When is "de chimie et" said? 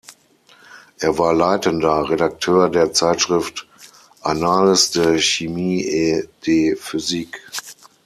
4.89-6.27